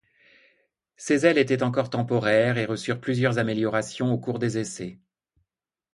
[0.97, 4.97] Ses ailes étaient encore temporaires et reçurent plusieurs améliorations aux cours des essais.